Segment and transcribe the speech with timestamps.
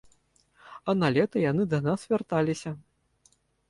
[0.89, 2.79] А на лета яны да нас вярталіся.